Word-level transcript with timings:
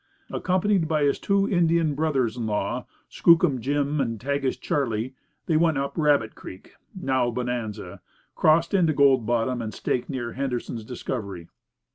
Accompanied 0.31 0.87
by 0.87 1.03
his 1.03 1.19
two 1.19 1.47
Indian 1.47 1.93
brothers 1.93 2.35
in 2.35 2.47
law, 2.47 2.87
Skookum 3.07 3.61
Jim 3.61 4.01
and 4.01 4.19
Tagish 4.19 4.59
Charley, 4.59 5.13
he 5.45 5.55
went 5.55 5.77
up 5.77 5.95
Rabbit 5.95 6.33
Creek 6.33 6.73
(now 6.99 7.29
Bonanza), 7.29 8.01
crossed 8.33 8.73
into 8.73 8.93
Gold 8.93 9.27
Bottom, 9.27 9.61
and 9.61 9.75
staked 9.75 10.09
near 10.09 10.33
Henderson's 10.33 10.83
discovery. 10.85 11.49